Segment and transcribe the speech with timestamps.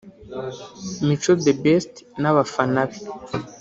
[1.05, 2.99] Mico The Best n’abafana be